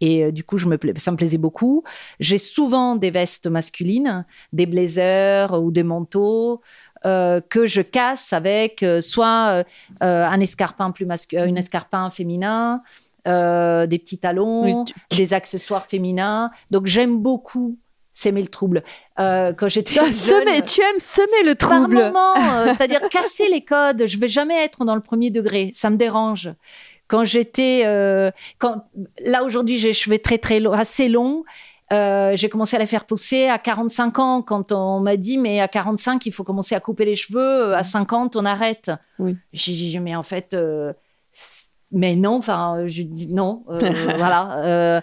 [0.00, 1.82] Et euh, du coup, je me pla- ça me plaisait beaucoup.
[2.20, 6.60] J'ai souvent des vestes masculines, des blazers ou des manteaux
[7.04, 9.64] euh, que je casse avec euh, soit
[10.00, 12.82] un escarpin plus masculin, une escarpin féminin,
[13.26, 14.74] des petits talons, Oui,
[15.10, 16.50] tu- des accessoires féminins.
[16.70, 17.76] Donc j'aime beaucoup
[18.18, 18.82] s'aimer le trouble.
[19.20, 21.94] Euh, quand j'étais jeune, semé- tu aimes semer le par trouble.
[21.94, 24.04] moment, euh, c'est-à-dire casser les codes.
[24.06, 25.70] Je vais jamais être dans le premier degré.
[25.74, 26.50] Ça me dérange.
[27.06, 28.84] Quand j'étais, euh, quand
[29.24, 31.44] là aujourd'hui j'ai les cheveux très très longs, assez longs.
[31.92, 35.58] euh, j'ai commencé à les faire pousser à 45 ans quand on m'a dit mais
[35.60, 39.36] à 45 il faut commencer à couper les cheveux à 50 on arrête Oui.
[39.54, 40.92] j'ai dit mais en fait euh,
[41.90, 43.78] mais non enfin je dis non euh,
[44.18, 45.00] voilà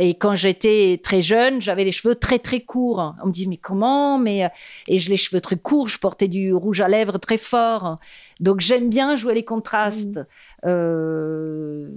[0.00, 3.14] et quand j'étais très jeune, j'avais les cheveux très très courts.
[3.22, 4.16] On me dit mais comment?
[4.18, 4.48] Mais
[4.86, 7.98] et je les cheveux très courts, je portais du rouge à lèvres très fort.
[8.38, 10.20] Donc j'aime bien jouer les contrastes.
[10.64, 11.88] Euh,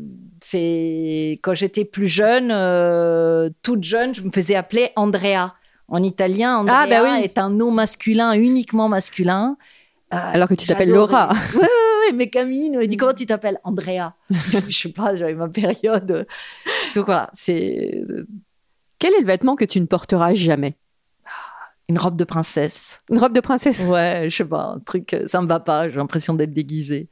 [0.41, 5.53] c'est quand j'étais plus jeune, euh, toute jeune, je me faisais appeler Andrea.
[5.87, 7.23] En italien, Andrea Ah, bah oui.
[7.23, 9.57] est un nom masculin, uniquement masculin.
[10.13, 10.89] Euh, Alors que tu t'appelles.
[10.89, 11.29] Laura.
[12.13, 13.59] Mais Camille me dit comment tu t'appelles?
[13.63, 14.13] Andrea.
[14.29, 16.27] je sais pas, j'avais ma période.
[16.95, 18.03] Donc voilà, c'est
[18.99, 20.75] Quel est le vêtement que tu ne porteras jamais?
[21.89, 23.01] Une robe de princesse.
[23.09, 23.83] Une robe de princesse?
[23.87, 27.09] Ouais, je sais pas, un truc, euh, ça me va pas, j'ai l'impression d'être déguisée.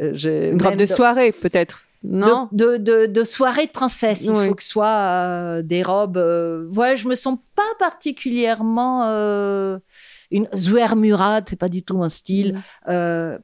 [0.00, 0.12] Euh,
[0.52, 1.80] Une robe de soirée, peut-être?
[2.04, 2.48] Non?
[2.52, 4.24] de, de, soirée de princesse.
[4.24, 4.48] Il Oui.
[4.48, 6.16] faut que ce soit euh, des robes.
[6.18, 9.04] euh, ouais, je me sens pas particulièrement.
[9.06, 9.78] euh,
[10.30, 12.54] une Zouermurad, c'est pas du tout un style.
[12.54, 12.62] Mm.
[12.88, 13.38] Euh,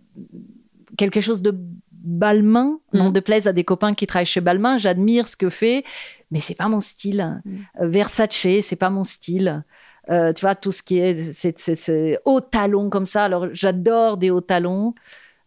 [0.99, 1.55] quelque chose de
[1.91, 3.13] Balmain, non Mm.
[3.13, 4.77] de plaise à des copains qui travaillent chez Balmain.
[4.79, 5.85] J'admire ce que fait,
[6.31, 7.41] mais c'est pas mon style.
[7.45, 7.57] Mm.
[7.81, 9.65] Euh, Versace, c'est pas mon style.
[10.11, 13.25] Euh, tu vois, tout ce qui est, c'est, c'est, c'est hauts talons comme ça.
[13.25, 14.95] Alors, j'adore des hauts talons.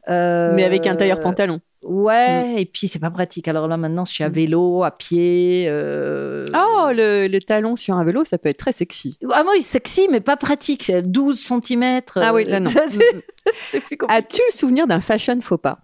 [0.10, 1.60] Euh, Mais avec un tailleur pantalon.
[1.84, 3.48] Ouais, et puis c'est pas pratique.
[3.48, 5.66] Alors là, maintenant, je suis à vélo, à pied.
[5.68, 9.18] euh, Oh, le, le talon sur un vélo, ça peut être très sexy.
[9.32, 10.84] Ah, moi, sexy, mais pas pratique.
[10.84, 12.02] C'est 12 cm.
[12.16, 12.70] Ah oui, là, non.
[13.70, 14.08] c'est plus compliqué.
[14.10, 15.80] As-tu le souvenir d'un fashion faux pas?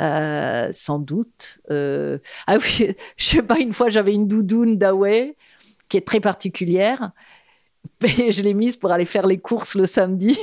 [0.00, 1.58] Euh, sans doute.
[1.70, 5.36] Euh, Ah oui, je sais pas, une fois, j'avais une doudoune d'Away
[5.88, 7.10] qui est très particulière.
[8.18, 10.38] Et je l'ai mise pour aller faire les courses le samedi.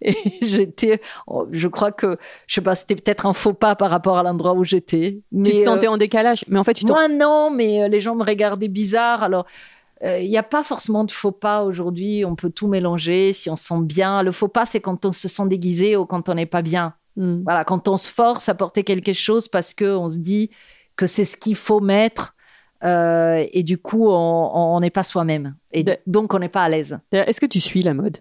[0.00, 3.90] Et j'étais, oh, je crois que, je sais pas, c'était peut-être un faux pas par
[3.90, 5.20] rapport à l'endroit où j'étais.
[5.32, 6.86] Tu te euh, sentais en décalage, mais en fait, tu.
[6.86, 9.22] Moi, non, mais euh, les gens me regardaient bizarre.
[9.22, 9.46] Alors,
[10.04, 12.24] euh, il n'y a pas forcément de faux pas aujourd'hui.
[12.24, 14.22] On peut tout mélanger si on se sent bien.
[14.22, 16.94] Le faux pas, c'est quand on se sent déguisé ou quand on n'est pas bien.
[17.16, 17.42] Mm.
[17.44, 20.50] Voilà, quand on se force à porter quelque chose parce que on se dit
[20.96, 22.34] que c'est ce qu'il faut mettre.
[22.84, 25.54] euh, et du coup, on on n'est pas soi-même.
[25.72, 26.98] Et De- donc, on n'est pas à l'aise.
[27.10, 28.18] Est-ce que tu suis la mode?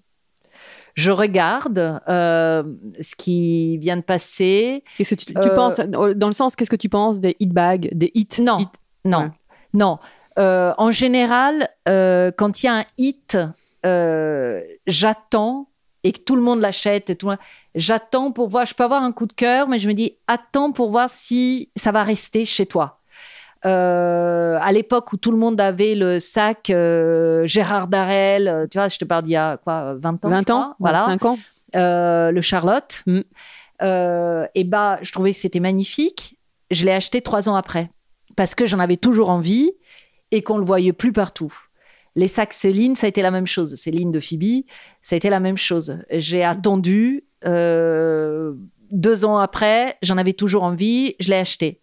[0.95, 2.63] Je regarde euh,
[3.01, 4.83] ce qui vient de passer.
[4.97, 7.51] Qu'est-ce que tu, tu Euh, penses dans le sens qu'est-ce que tu penses des hit
[7.53, 8.69] bags, des hits Non, hit-
[9.03, 9.31] non, Ouais.
[9.73, 9.99] non.
[10.39, 13.37] Euh, en général, euh, quand il y a un hit,
[13.85, 15.69] euh, j'attends
[16.03, 17.09] et que tout le monde l'achète.
[17.09, 17.39] et tout le monde-
[17.75, 18.65] J'attends pour voir.
[18.65, 21.69] Je peux avoir un coup de cœur, mais je me dis attends pour voir si
[21.75, 22.99] ça va rester chez toi.
[23.65, 28.77] Euh, à l'époque où tout le monde avait le sac euh, Gérard Darrel, euh, tu
[28.77, 30.99] vois, je te parle d'il y a quoi, 20 ans 20 je ans, crois, voilà.
[31.05, 31.39] 25 ans.
[31.75, 33.03] Euh, le Charlotte.
[33.07, 33.21] Mm.
[33.81, 36.37] Et bah, je trouvais que c'était magnifique.
[36.71, 37.89] Je l'ai acheté trois ans après
[38.35, 39.71] parce que j'en avais toujours envie
[40.31, 41.53] et qu'on le voyait plus partout.
[42.15, 43.75] Les sacs Céline, ça a été la même chose.
[43.75, 44.63] Céline de Phoebe,
[45.01, 45.97] ça a été la même chose.
[46.11, 51.81] J'ai attendu deux ans après, j'en avais toujours envie, je l'ai acheté.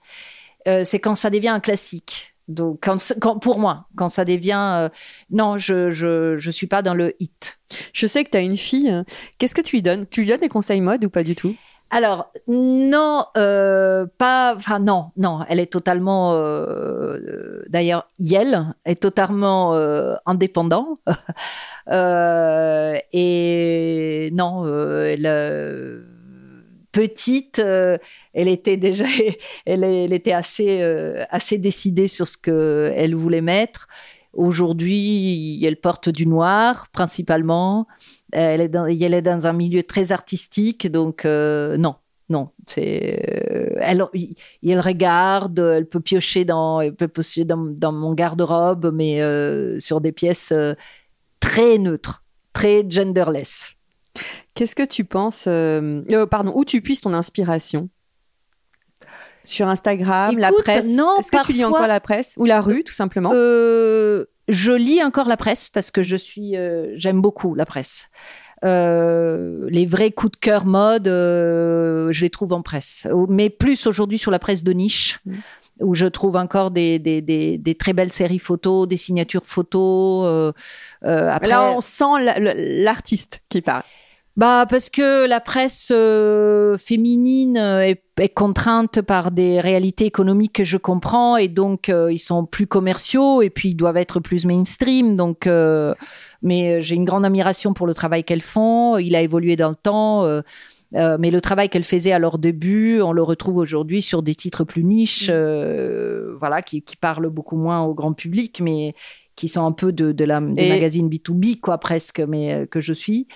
[0.68, 2.34] Euh, c'est quand ça devient un classique.
[2.48, 4.88] Donc, quand, quand- pour moi, quand ça devient, euh,
[5.30, 7.58] non, je, je je suis pas dans le hit.
[7.92, 8.92] Je sais que tu as une fille.
[9.38, 10.06] Qu'est-ce que tu lui donnes?
[10.10, 11.54] Tu lui donnes des conseils mode ou pas du tout?
[11.94, 19.74] Alors non, euh, pas, enfin non, non, elle est totalement, euh, d'ailleurs, Yel est totalement
[19.74, 20.98] euh, indépendant
[23.12, 24.66] et non,
[25.04, 25.26] elle,
[26.92, 27.98] petite, euh,
[28.34, 29.04] elle était déjà,
[29.66, 33.88] elle, était assez, euh, assez décidée sur ce que elle voulait mettre.
[34.34, 37.86] Aujourd'hui, elle porte du noir principalement.
[38.32, 41.96] Elle est dans, elle est dans un milieu très artistique, donc euh, non,
[42.30, 42.48] non.
[42.66, 49.20] C'est, elle, regarde, elle peut piocher dans, elle peut piocher dans, mon garde-robe, mais
[49.78, 50.54] sur des pièces
[51.40, 52.22] très neutres,
[52.54, 53.74] très genderless.
[54.54, 57.88] Qu'est-ce que tu penses euh, euh, Pardon, où tu puisses ton inspiration?
[59.44, 60.86] Sur Instagram, la presse?
[60.94, 62.34] non, Est-ce que tu lis encore la presse?
[62.36, 63.30] Ou la rue, tout simplement?
[63.34, 68.08] Euh, je lis encore la presse parce que je suis, euh, j'aime beaucoup la presse.
[68.64, 73.88] Euh, les vrais coups de cœur mode, euh, je les trouve en presse, mais plus
[73.88, 75.34] aujourd'hui sur la presse de niche, Mm.
[75.80, 80.24] où je trouve encore des, des, des, des très belles séries photos, des signatures photos.
[80.28, 80.52] euh,
[81.04, 82.04] euh, après, Là, on sent
[82.84, 83.82] l'artiste qui parle.
[84.36, 90.54] Bah parce que la presse euh, féminine euh, est, est contrainte par des réalités économiques
[90.54, 94.20] que je comprends et donc euh, ils sont plus commerciaux et puis ils doivent être
[94.20, 95.16] plus mainstream.
[95.16, 95.94] Donc euh,
[96.40, 98.96] mais j'ai une grande admiration pour le travail qu'elles font.
[98.96, 100.24] Il a évolué dans le temps
[100.94, 104.34] euh, mais le travail qu'elles faisaient à leur début, on le retrouve aujourd'hui sur des
[104.34, 108.94] titres plus niches, euh, voilà, qui, qui parlent beaucoup moins au grand public, mais
[109.36, 112.66] qui sont un peu de, de la, des Et- magazines B2B, quoi, presque, mais euh,
[112.66, 113.28] que je suis.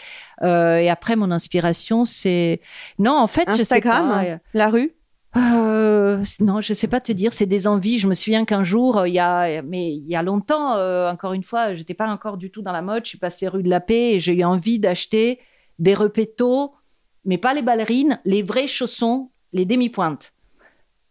[0.42, 2.60] Euh, et après, mon inspiration, c'est.
[2.98, 4.40] Non, en fait, Instagram, je sais pas.
[4.54, 4.92] la rue?
[5.36, 7.32] Euh, non, je sais pas te dire.
[7.32, 7.98] C'est des envies.
[7.98, 11.10] Je me souviens qu'un jour, euh, il y a, mais il y a longtemps, euh,
[11.10, 13.04] encore une fois, j'étais pas encore du tout dans la mode.
[13.04, 15.38] Je suis passée rue de la Paix et j'ai eu envie d'acheter
[15.78, 16.72] des repétos,
[17.26, 20.32] mais pas les ballerines, les vrais chaussons, les demi-pointes.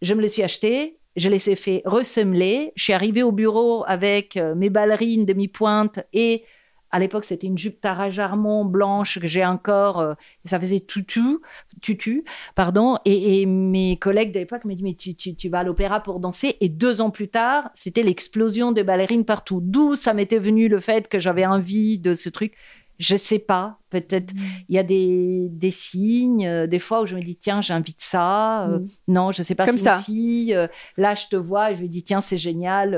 [0.01, 0.97] Je me les suis achetés.
[1.15, 2.73] Je les ai fait ressemeler.
[2.75, 6.43] Je suis arrivée au bureau avec euh, mes ballerines demi-pointe et
[6.91, 9.99] à l'époque c'était une jupe Tara Jarmon blanche que j'ai encore.
[9.99, 11.39] euh, ça faisait tutu,
[11.81, 12.25] tutu
[12.55, 12.97] pardon.
[13.05, 16.19] Et, mes collègues de l'époque m'ont dit, mais tu, tu, tu vas à l'opéra pour
[16.19, 16.57] danser.
[16.61, 19.59] Et deux ans plus tard, c'était l'explosion de ballerines partout.
[19.61, 22.53] D'où ça m'était venu le fait que j'avais envie de ce truc.
[22.97, 24.33] Je sais pas, peut-être
[24.69, 28.01] il y a des, des signes, euh, des fois où je me dis, tiens, de
[28.01, 28.67] ça.
[28.67, 28.85] Euh, Mm.
[29.09, 29.97] Non, je sais pas, Comme c'est ça.
[29.97, 30.53] une fille.
[30.53, 32.91] euh, là, je te vois et je me dis, tiens, c'est génial.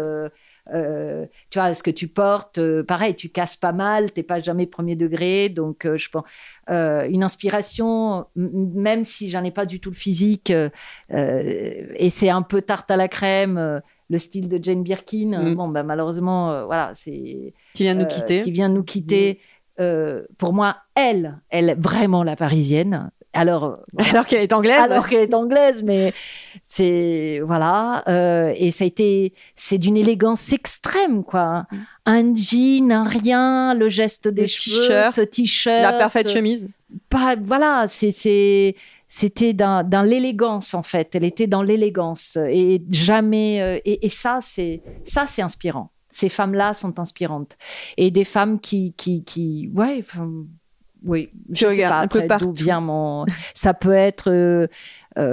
[1.50, 4.96] tu vois, ce que tu portes, pareil, tu casses pas mal, t'es pas jamais premier
[4.98, 6.26] degré, donc je pense
[6.68, 10.52] une inspiration, m- même si j'en ai pas du tout le physique,
[11.10, 15.52] et c'est un peu tarte à la crème, le style de Jane Birkin.
[15.52, 15.56] Mm.
[15.56, 18.42] Bon, ben malheureusement, euh, voilà, c'est qui vient nous euh, quitter.
[18.42, 19.40] qui vient nous quitter.
[19.80, 23.12] Euh, pour moi, elle, elle est vraiment la parisienne.
[23.34, 23.76] Alors, euh,
[24.10, 24.80] Alors qu'elle est anglaise.
[24.80, 26.12] alors qu'elle est anglaise, mais
[26.64, 28.04] c'est voilà.
[28.08, 31.66] euh, et ça a été, c'est d'une élégance extrême, quoi.
[31.72, 31.78] Mm.
[32.08, 36.68] Un jean, un rien, le geste des Le cheveux, ce t-shirt, la parfaite chemise.
[37.10, 38.76] pas, voilà, c'est,
[39.08, 41.14] c'était dans, dans l'élégance en fait.
[41.14, 43.62] Elle était dans l'élégance et jamais.
[43.62, 45.92] euh, et, et ça, c'est ça, c'est inspirant.
[46.18, 47.58] Ces femmes-là sont inspirantes
[47.96, 50.04] et des femmes qui, qui, qui, ouais,
[51.06, 51.30] oui.
[51.50, 52.54] Je Je sais regarde pas un peu partout.
[52.54, 53.26] vient mon.
[53.54, 54.66] Ça peut être euh,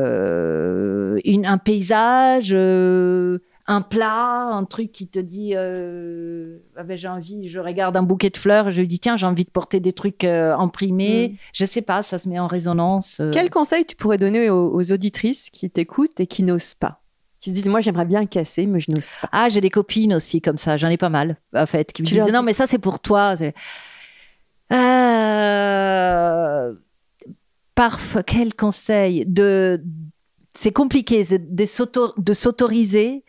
[0.04, 2.50] euh, une, un paysage.
[2.52, 8.02] euh, un plat, un truc qui te dit ah ben, j'ai envie, je regarde un
[8.02, 11.36] bouquet de fleurs, je lui dis tiens j'ai envie de porter des trucs imprimés, Mm.
[11.54, 13.22] je sais pas, ça se met en résonance.
[13.32, 17.00] Quel conseil tu pourrais donner aux, aux auditrices qui t'écoutent et qui n'osent pas?
[17.44, 19.28] Qui se disent Moi, j'aimerais bien casser, mais je n'ose pas.
[19.30, 22.06] Ah j'ai des copines aussi comme ça, j'en ai pas mal en fait, qui me
[22.06, 23.34] Tu disaient non mais ça c'est pour toi.
[25.14, 26.74] Euh,
[27.74, 29.82] Parf, quel conseil de
[30.54, 33.24] c'est compliqué de s'auto- de s'autoriser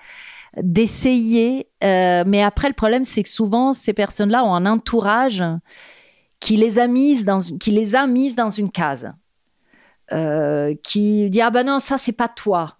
[0.61, 5.43] d'essayer euh, mais après le problème c'est que souvent ces personnes-là ont un entourage
[6.39, 9.11] qui les a mises dans qui les a mises dans une case
[10.11, 12.77] Euh, qui dit ah ben non ça c'est pas toi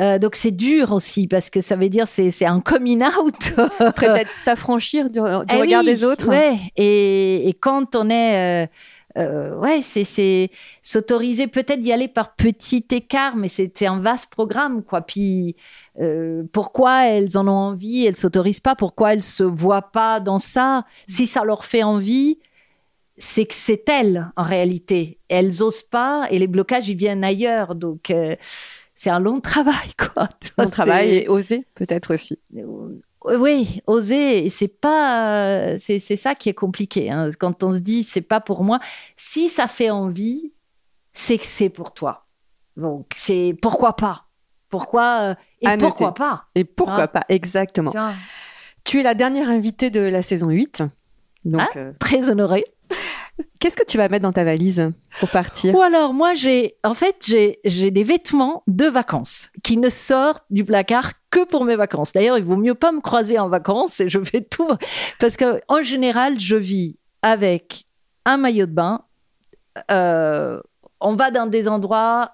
[0.00, 3.52] Euh, donc c'est dur aussi parce que ça veut dire c'est c'est un coming out
[3.80, 6.28] Après, peut-être s'affranchir du, du eh regard oui, des autres.
[6.28, 6.56] Ouais.
[6.76, 8.64] Et, et quand on est.
[8.64, 8.66] euh,
[9.16, 10.50] euh, ouais, c'est- c'est
[10.82, 15.00] s'autoriser peut-être d'y aller par petit écart, mais c'est c'est un vaste programme, quoi.
[15.00, 15.56] Puis
[16.00, 20.38] euh, pourquoi elles en ont envie, elles s'autorisent pas, pourquoi elles se voient pas dans
[20.38, 20.84] ça?
[21.08, 22.38] Si ça leur fait envie,
[23.16, 25.18] c'est que c'est elles en réalité.
[25.28, 28.36] Elles osent pas et les blocages ils viennent ailleurs, donc euh,
[29.00, 30.28] c'est un long travail, quoi.
[30.58, 32.36] Mon travail et oser, peut-être aussi.
[33.24, 37.10] oui, oser, c'est pas, c'est c'est ça qui est compliqué.
[37.10, 37.28] hein.
[37.38, 38.80] Quand on se dit c'est pas pour moi,
[39.16, 40.52] si ça fait envie,
[41.12, 42.26] c'est que c'est pour toi.
[42.76, 44.24] Donc c'est pourquoi pas,
[44.68, 46.44] pourquoi euh, et pourquoi pas?
[46.54, 47.08] Et pourquoi Ah.
[47.08, 47.90] pas Exactement.
[47.90, 48.14] Tiens,
[48.84, 50.82] Tu es la dernière invitée de la saison 8.
[51.44, 51.78] Donc, Ah.
[51.78, 52.64] euh, Très honorée.
[53.60, 55.74] Qu'est-ce que tu vas mettre dans ta valise pour partir?
[55.74, 60.44] Ou alors moi j'ai, en fait j'ai j'ai des vêtements de vacances qui ne sortent
[60.50, 62.12] du placard que pour mes vacances.
[62.12, 64.68] D'ailleurs il vaut mieux pas me croiser en vacances et je fais tout
[65.18, 67.84] parce que en général je vis avec
[68.24, 69.02] un maillot de bain.
[69.90, 70.60] Euh,
[71.00, 72.32] on va dans des endroits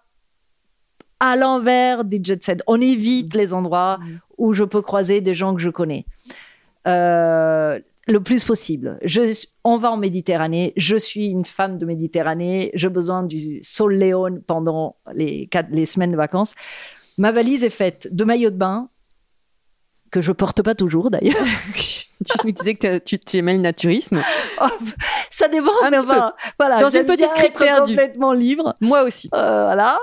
[1.20, 2.62] à l'envers des jet set.
[2.66, 4.18] On évite les endroits Mm.
[4.38, 6.06] où je peux croiser des gens que je connais.
[6.86, 8.98] Euh, le plus possible.
[9.02, 10.72] Je, on va en Méditerranée.
[10.76, 12.70] Je suis une femme de Méditerranée.
[12.74, 16.54] J'ai besoin du sol Léon pendant les, quatre, les semaines de vacances.
[17.16, 18.88] Ma valise est faite de maillots de bain
[20.10, 21.34] que je porte pas toujours d'ailleurs.
[22.24, 24.22] Tu nous disais que tu, tu aimais le naturisme.
[24.62, 24.66] Oh,
[25.30, 25.72] ça dépend.
[25.82, 27.92] Un mais voilà, Dans une petite perdue.
[27.92, 28.74] complètement libre.
[28.80, 29.28] Moi aussi.
[29.34, 29.98] Euh, voilà.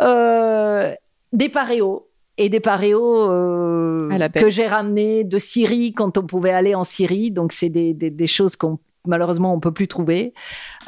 [0.00, 0.92] Euh,
[1.32, 2.09] des paréos.
[2.40, 7.30] Et des paréos euh, que j'ai ramenés de Syrie quand on pouvait aller en Syrie.
[7.30, 10.34] Donc, c'est des, des, des choses qu'on malheureusement on peut plus trouver.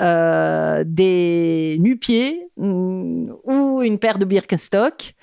[0.00, 5.14] Euh, des nu-pieds mm, ou une paire de Birkenstock.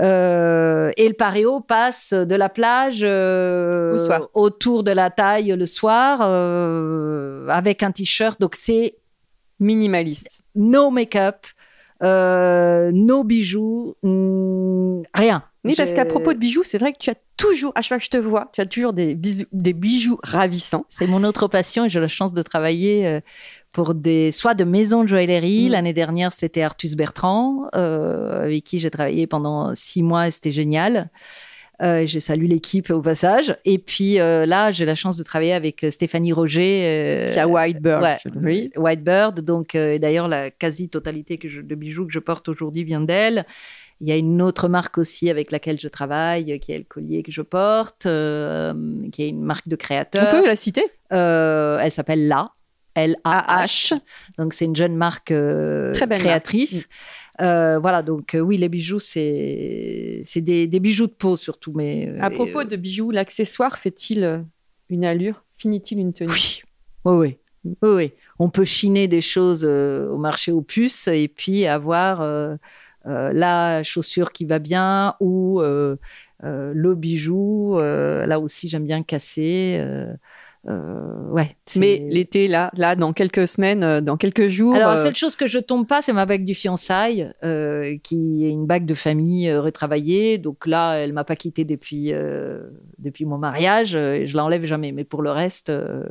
[0.00, 4.28] Euh, et le paréo passe de la plage euh, Au soir.
[4.34, 8.38] autour de la taille le soir euh, avec un t-shirt.
[8.40, 8.96] Donc c'est
[9.58, 10.42] Minimaliste.
[10.54, 11.46] no make-up,
[12.02, 15.42] no bijoux, mm, rien.
[15.66, 17.98] Oui, parce qu'à propos de bijoux, c'est vrai que tu as toujours, à chaque fois
[17.98, 20.84] que je te vois, tu as toujours des, bisous- des bijoux ravissants.
[20.88, 23.20] C'est mon autre passion et j'ai la chance de travailler euh,
[23.72, 25.68] pour des, soit de maisons de joaillerie.
[25.68, 25.72] Mm.
[25.72, 30.52] L'année dernière, c'était Artus Bertrand, euh, avec qui j'ai travaillé pendant six mois et c'était
[30.52, 31.10] génial.
[31.82, 33.54] Euh, j'ai salué l'équipe au passage.
[33.66, 36.80] Et puis euh, là, j'ai la chance de travailler avec Stéphanie Roger.
[36.86, 38.02] euh, Qui a Whitebird.
[38.02, 38.70] ouais, Oui.
[38.76, 39.40] Whitebird.
[39.42, 43.44] Donc, d'ailleurs, la quasi-totalité de bijoux que je porte aujourd'hui vient d'elle.
[44.00, 47.22] Il y a une autre marque aussi avec laquelle je travaille, qui est le collier
[47.22, 48.74] que je porte, euh,
[49.10, 50.30] qui est une marque de On créateur.
[50.30, 50.84] peut la citer?
[51.12, 52.50] Euh, elle s'appelle La.
[52.94, 53.92] L-A-H.
[54.38, 56.88] Donc, c'est une jeune marque euh, Très belle créatrice.
[57.42, 61.72] Euh, voilà, donc oui, les bijoux, c'est des, des bijoux de peau surtout.
[61.74, 64.44] Mais, À propos de bijoux, l'accessoire fait-il
[64.88, 65.42] une allure?
[65.56, 66.30] Finit-il une tenue?
[66.30, 66.62] Oui,
[67.04, 67.38] oui, oui.
[67.82, 68.12] Oui, oui.
[68.38, 72.54] On peut chiner des choses euh, au marché aux puces et puis avoir euh,
[73.32, 75.96] la chaussure qui va bien ou euh,
[76.44, 77.78] euh, le bijou.
[77.78, 79.76] euh, là aussi, j'aime bien casser.
[79.80, 80.12] euh,
[80.68, 81.56] euh, ouais.
[81.76, 84.74] Mais l'été, là, là, dans quelques semaines, euh, dans quelques jours.
[84.74, 87.96] Alors, la euh, seule chose que je tombe pas, c'est ma bague du fiançailles, euh,
[88.02, 90.38] qui est une bague de famille euh, retravaillée.
[90.38, 92.62] Donc là, elle m'a pas quittée depuis, euh,
[92.98, 93.94] depuis mon mariage.
[93.94, 94.90] euh, et je l'enlève jamais.
[94.90, 96.02] Mais pour le reste, euh,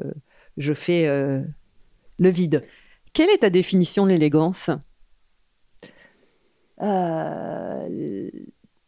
[0.57, 1.41] je fais euh,
[2.17, 2.63] le vide.
[3.11, 4.69] Quelle est ta définition de l'élégance?
[6.81, 8.29] Euh,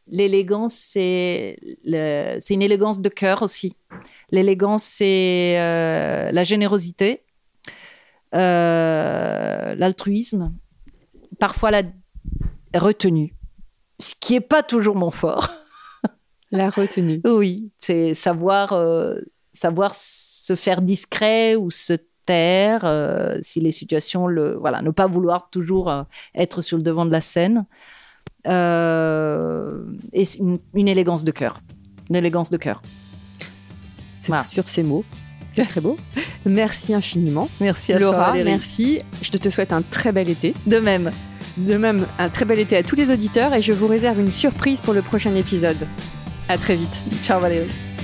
[0.09, 3.75] L'élégance, c'est le- c'est une élégance de cœur aussi.
[4.31, 7.23] L'élégance, c'est euh, la générosité,
[8.35, 10.53] euh, l'altruisme,
[11.39, 11.83] parfois la
[12.75, 13.33] retenue,
[13.99, 15.49] ce qui n'est pas toujours mon fort.
[16.51, 17.21] La retenue.
[17.25, 19.15] Oui, c'est savoir, euh,
[19.53, 21.93] savoir se faire discret ou se
[22.29, 26.03] euh, si les situations le voilà, ne pas vouloir toujours euh,
[26.35, 27.65] être sur le devant de la scène.
[28.47, 31.61] Euh, et une, une élégance de cœur.
[32.09, 32.81] l'élégance de cœur.
[34.19, 34.43] C'est Voilà.
[34.45, 35.03] sur ces mots.
[35.51, 35.97] C'est très beau.
[36.45, 37.49] Merci infiniment.
[37.59, 38.51] Merci à toi, Laura, Valérie.
[38.51, 38.99] merci.
[39.21, 40.53] Je te souhaite un très bel été.
[40.65, 41.11] De même.
[41.57, 44.31] De même, un très bel été à tous les auditeurs et je vous réserve une
[44.31, 45.87] surprise pour le prochain épisode.
[46.47, 47.03] À très vite.
[47.23, 47.86] Ciao Valérie.